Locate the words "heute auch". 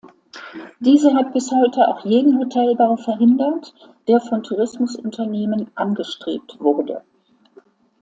1.51-2.03